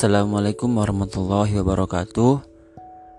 [0.00, 2.40] Assalamualaikum warahmatullahi wabarakatuh.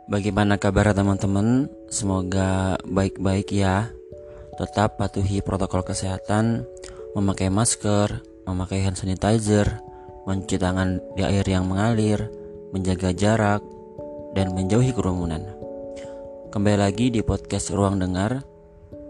[0.09, 1.69] Bagaimana kabar teman-teman?
[1.93, 3.93] Semoga baik-baik ya.
[4.57, 6.65] Tetap patuhi protokol kesehatan
[7.13, 9.77] Memakai masker, memakai hand sanitizer
[10.25, 12.33] Mencuci tangan di air yang mengalir
[12.73, 13.61] Menjaga jarak
[14.33, 15.53] Dan menjauhi kerumunan.
[16.49, 18.41] Kembali lagi di podcast Ruang Dengar.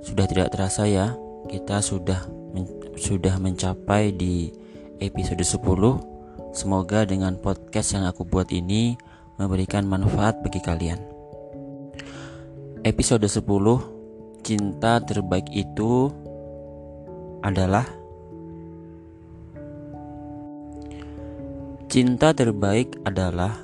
[0.04, 1.16] Sudah tidak terasa ya
[1.48, 2.20] Kita sudah
[2.52, 2.68] men
[3.00, 4.52] sudah mencapai di
[5.00, 6.11] episode 10
[6.52, 9.00] Semoga dengan podcast yang aku buat ini
[9.40, 11.00] memberikan manfaat bagi kalian.
[12.84, 13.40] Episode 10
[14.44, 16.12] Cinta terbaik itu
[17.40, 17.88] adalah
[21.88, 23.56] Cinta terbaik adalah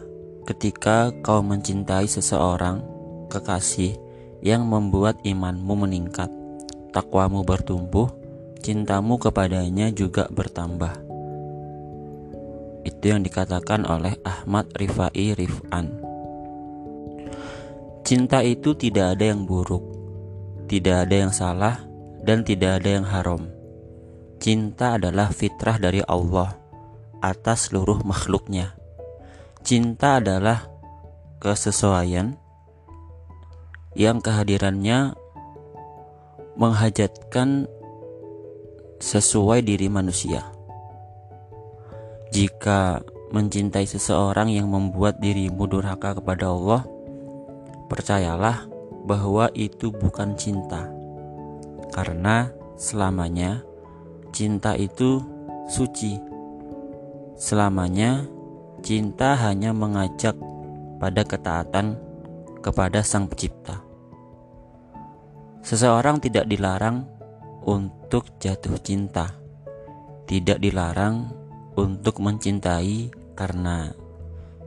[0.48, 2.80] ketika kau mencintai seseorang,
[3.28, 4.00] kekasih
[4.40, 6.31] yang membuat imanmu meningkat,
[6.95, 8.08] takwamu bertumbuh,
[8.64, 11.06] cintamu kepadanya juga bertambah.
[12.88, 15.92] Itu yang dikatakan oleh Ahmad Rifai Rifan.
[18.08, 19.84] Cinta itu tidak ada yang buruk,
[20.72, 21.84] tidak ada yang salah,
[22.24, 23.44] dan tidak ada yang haram.
[24.40, 26.56] Cinta adalah fitrah dari Allah
[27.20, 28.80] atas seluruh makhluknya.
[29.68, 30.72] Cinta adalah
[31.44, 32.40] kesesuaian
[34.00, 35.12] yang kehadirannya
[36.56, 37.68] menghajatkan
[39.04, 40.56] sesuai diri manusia.
[42.38, 43.02] Jika
[43.34, 46.86] mencintai seseorang yang membuat dirimu durhaka kepada Allah,
[47.90, 48.70] percayalah
[49.10, 50.86] bahwa itu bukan cinta,
[51.90, 53.66] karena selamanya
[54.30, 55.18] cinta itu
[55.66, 56.22] suci.
[57.34, 58.30] Selamanya
[58.86, 60.38] cinta hanya mengajak
[61.02, 61.98] pada ketaatan
[62.62, 63.82] kepada Sang Pencipta.
[65.66, 67.02] Seseorang tidak dilarang
[67.66, 69.34] untuk jatuh cinta,
[70.30, 71.34] tidak dilarang
[71.78, 73.94] untuk mencintai karena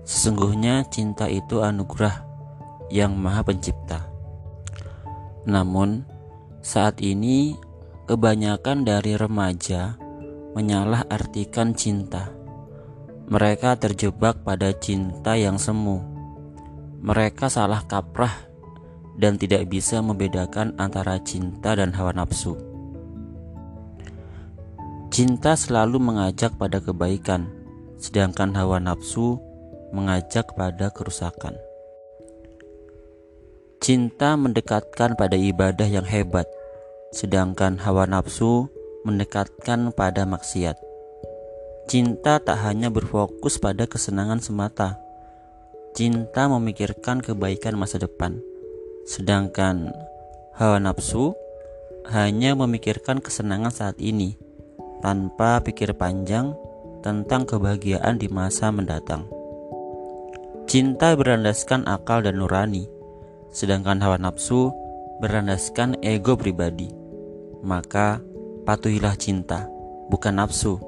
[0.07, 2.23] sesungguhnya cinta itu anugerah
[2.89, 4.07] yang Maha Pencipta.
[5.45, 6.07] Namun,
[6.63, 7.59] saat ini
[8.07, 9.99] kebanyakan dari remaja
[10.55, 12.31] menyalah artikan cinta.
[13.31, 16.03] Mereka terjebak pada cinta yang semu.
[17.01, 18.35] Mereka salah kaprah
[19.15, 22.70] dan tidak bisa membedakan antara cinta dan hawa nafsu.
[25.11, 27.51] Cinta selalu mengajak pada kebaikan,
[27.99, 29.43] sedangkan hawa nafsu
[29.91, 31.59] mengajak pada kerusakan.
[33.83, 36.47] Cinta mendekatkan pada ibadah yang hebat,
[37.11, 38.71] sedangkan hawa nafsu
[39.03, 40.79] mendekatkan pada maksiat.
[41.91, 44.95] Cinta tak hanya berfokus pada kesenangan semata.
[45.91, 48.39] Cinta memikirkan kebaikan masa depan,
[49.11, 49.91] sedangkan
[50.55, 51.35] hawa nafsu
[52.07, 54.39] hanya memikirkan kesenangan saat ini
[55.01, 56.53] tanpa pikir panjang
[57.01, 59.25] tentang kebahagiaan di masa mendatang.
[60.71, 62.87] Cinta berlandaskan akal dan nurani,
[63.51, 64.71] sedangkan hawa nafsu
[65.19, 66.93] berlandaskan ego pribadi.
[67.61, 68.23] Maka
[68.65, 69.67] patuhilah cinta,
[70.09, 70.79] bukan nafsu,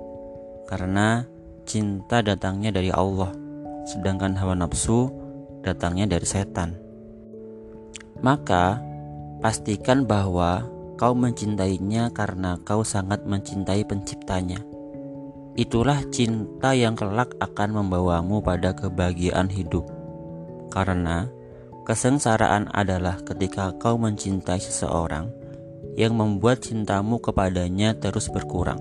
[0.71, 1.27] karena
[1.67, 3.35] cinta datangnya dari Allah,
[3.89, 5.11] sedangkan hawa nafsu
[5.67, 6.79] datangnya dari setan.
[8.23, 8.79] Maka
[9.43, 10.63] pastikan bahwa
[11.03, 14.63] Kau mencintainya karena kau sangat mencintai penciptanya.
[15.59, 19.83] Itulah cinta yang kelak akan membawamu pada kebahagiaan hidup.
[20.71, 21.27] Karena
[21.83, 25.27] kesengsaraan adalah ketika kau mencintai seseorang
[25.99, 28.79] yang membuat cintamu kepadanya terus berkurang.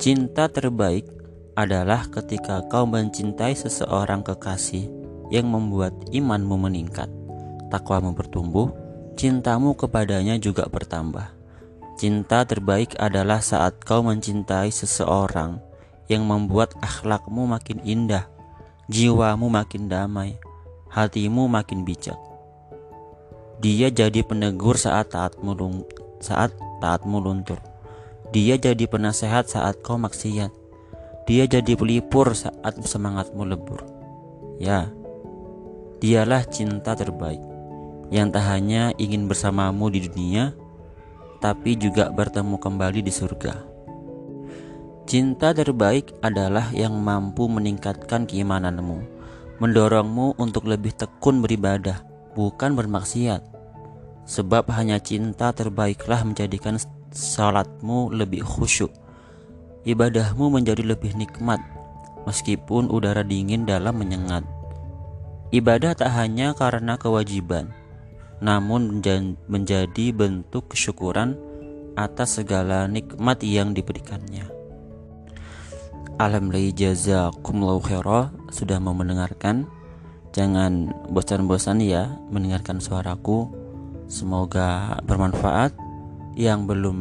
[0.00, 1.04] Cinta terbaik
[1.60, 4.88] adalah ketika kau mencintai seseorang kekasih
[5.28, 7.12] yang membuat imanmu meningkat,
[7.68, 8.85] takwamu bertumbuh,
[9.16, 11.32] cintamu kepadanya juga bertambah.
[11.96, 15.56] Cinta terbaik adalah saat kau mencintai seseorang
[16.12, 18.28] yang membuat akhlakmu makin indah,
[18.92, 20.36] jiwamu makin damai,
[20.92, 22.20] hatimu makin bijak.
[23.64, 25.56] Dia jadi penegur saat taatmu
[26.20, 26.52] saat
[26.84, 27.56] taatmu luntur.
[28.36, 30.52] Dia jadi penasehat saat kau maksiat.
[31.24, 33.80] Dia jadi pelipur saat semangatmu lebur.
[34.60, 34.92] Ya,
[36.04, 37.55] dialah cinta terbaik
[38.10, 40.54] yang tak hanya ingin bersamamu di dunia,
[41.42, 43.54] tapi juga bertemu kembali di surga.
[45.06, 49.06] Cinta terbaik adalah yang mampu meningkatkan keimananmu,
[49.62, 52.02] mendorongmu untuk lebih tekun beribadah,
[52.34, 53.38] bukan bermaksiat.
[54.26, 56.74] Sebab hanya cinta terbaiklah menjadikan
[57.14, 58.90] salatmu lebih khusyuk,
[59.86, 61.62] ibadahmu menjadi lebih nikmat,
[62.26, 64.42] meskipun udara dingin dalam menyengat.
[65.54, 67.70] Ibadah tak hanya karena kewajiban,
[68.40, 69.00] namun
[69.48, 71.36] menjadi bentuk kesyukuran
[71.96, 74.44] atas segala nikmat yang diberikannya.
[76.16, 79.68] Alhamdulillah jazakumullahu khairah sudah mau mendengarkan.
[80.32, 83.52] Jangan bosan-bosan ya mendengarkan suaraku.
[84.08, 85.76] Semoga bermanfaat.
[86.36, 86.96] Yang belum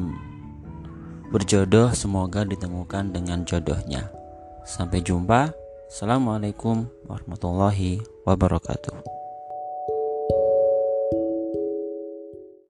[1.31, 4.08] berjodoh semoga ditemukan dengan jodohnya.
[4.64, 5.52] Sampai jumpa.
[5.92, 9.25] Assalamualaikum warahmatullahi wabarakatuh.